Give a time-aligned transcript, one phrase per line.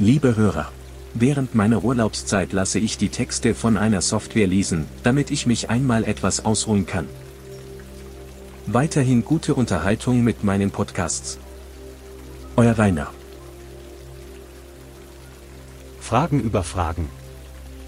[0.00, 0.70] Liebe Hörer,
[1.14, 6.04] während meiner Urlaubszeit lasse ich die Texte von einer Software lesen, damit ich mich einmal
[6.04, 7.08] etwas ausruhen kann.
[8.66, 11.40] Weiterhin gute Unterhaltung mit meinen Podcasts.
[12.54, 13.08] Euer Rainer.
[16.00, 17.08] Fragen über Fragen.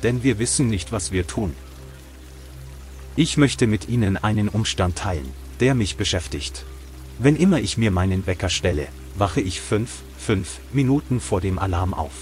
[0.03, 1.55] Denn wir wissen nicht, was wir tun.
[3.15, 6.65] Ich möchte mit Ihnen einen Umstand teilen, der mich beschäftigt.
[7.21, 11.95] Wenn immer ich mir meinen Wecker stelle, wache ich fünf, fünf Minuten vor dem Alarm
[11.95, 12.13] auf.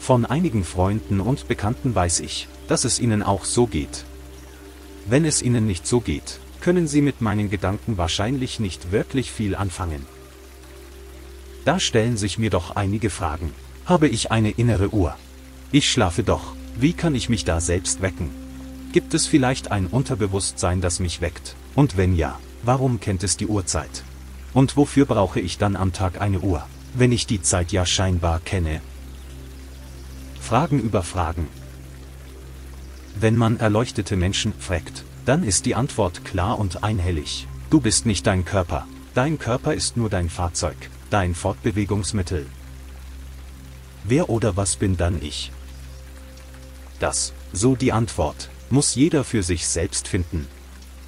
[0.00, 4.04] Von einigen Freunden und Bekannten weiß ich, dass es ihnen auch so geht.
[5.06, 9.54] Wenn es ihnen nicht so geht, können sie mit meinen Gedanken wahrscheinlich nicht wirklich viel
[9.54, 10.04] anfangen.
[11.64, 13.52] Da stellen sich mir doch einige Fragen.
[13.84, 15.16] Habe ich eine innere Uhr?
[15.72, 18.30] Ich schlafe doch, wie kann ich mich da selbst wecken?
[18.92, 21.56] Gibt es vielleicht ein Unterbewusstsein, das mich weckt?
[21.74, 24.02] Und wenn ja, warum kennt es die Uhrzeit?
[24.58, 28.40] Und wofür brauche ich dann am Tag eine Uhr, wenn ich die Zeit ja scheinbar
[28.40, 28.80] kenne?
[30.40, 31.46] Fragen über Fragen.
[33.14, 37.46] Wenn man erleuchtete Menschen fragt, dann ist die Antwort klar und einhellig.
[37.70, 42.44] Du bist nicht dein Körper, dein Körper ist nur dein Fahrzeug, dein Fortbewegungsmittel.
[44.02, 45.52] Wer oder was bin dann ich?
[46.98, 50.48] Das, so die Antwort, muss jeder für sich selbst finden.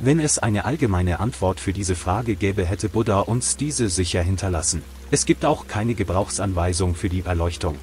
[0.03, 4.83] Wenn es eine allgemeine Antwort für diese Frage gäbe, hätte Buddha uns diese sicher hinterlassen.
[5.11, 7.77] Es gibt auch keine Gebrauchsanweisung für die Erleuchtung.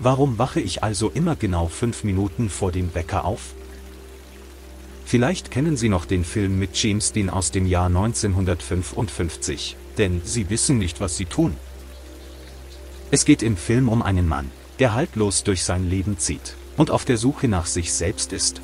[0.00, 3.54] Warum wache ich also immer genau fünf Minuten vor dem Wecker auf?
[5.06, 10.50] Vielleicht kennen Sie noch den Film mit James Dean aus dem Jahr 1955, denn Sie
[10.50, 11.56] wissen nicht, was Sie tun.
[13.10, 17.06] Es geht im Film um einen Mann, der haltlos durch sein Leben zieht und auf
[17.06, 18.60] der Suche nach sich selbst ist.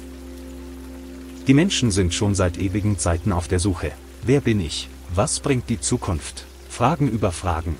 [1.46, 3.92] Die Menschen sind schon seit ewigen Zeiten auf der Suche.
[4.22, 4.88] Wer bin ich?
[5.14, 6.44] Was bringt die Zukunft?
[6.68, 7.76] Fragen über Fragen.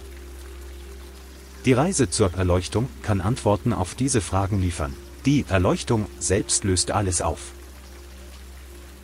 [1.64, 4.94] Die Reise zur Erleuchtung kann Antworten auf diese Fragen liefern.
[5.24, 7.40] Die Erleuchtung selbst löst alles auf.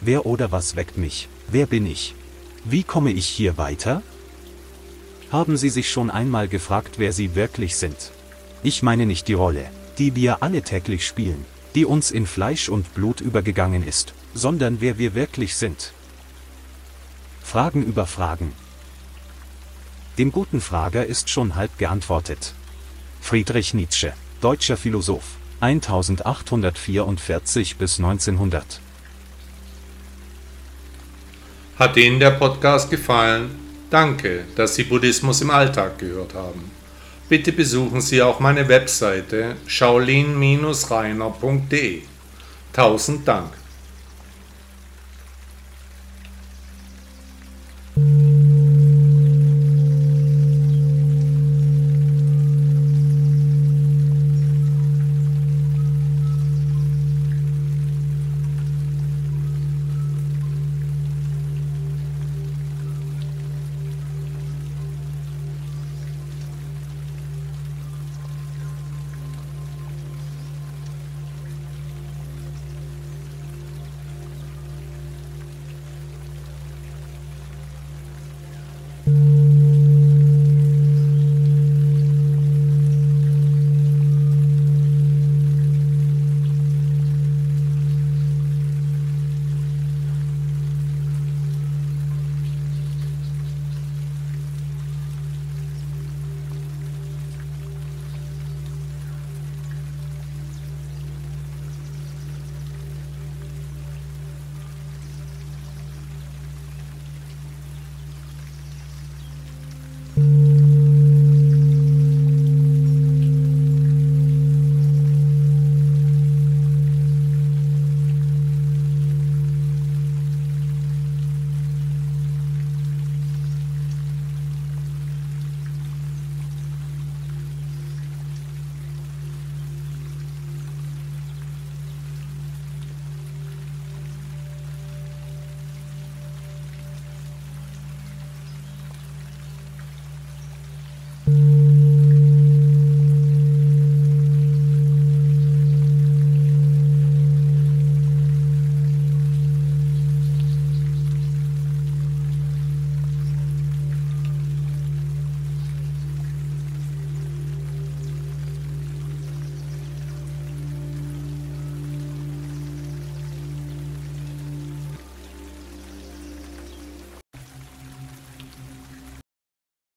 [0.00, 1.28] Wer oder was weckt mich?
[1.48, 2.14] Wer bin ich?
[2.64, 4.00] Wie komme ich hier weiter?
[5.32, 8.12] Haben Sie sich schon einmal gefragt, wer Sie wirklich sind?
[8.62, 9.68] Ich meine nicht die Rolle,
[9.98, 14.98] die wir alle täglich spielen, die uns in Fleisch und Blut übergegangen ist, sondern wer
[14.98, 15.92] wir wirklich sind.
[17.42, 18.52] Fragen über Fragen.
[20.18, 22.54] Dem guten Frager ist schon halb geantwortet.
[23.20, 28.80] Friedrich Nietzsche, deutscher Philosoph, 1844 bis 1900.
[31.78, 33.58] Hat Ihnen der Podcast gefallen?
[33.90, 36.70] Danke, dass Sie Buddhismus im Alltag gehört haben.
[37.32, 42.02] Bitte besuchen Sie auch meine Webseite shaolin-reiner.de.
[42.74, 43.61] Tausend Dank.